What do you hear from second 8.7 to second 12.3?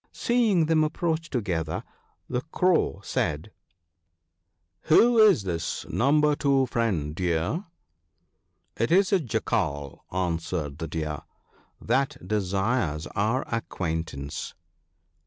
It is a Jackal," answered the Deer, "that